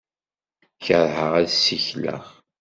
[0.83, 2.25] Kerheɣ ad ssikleɣ.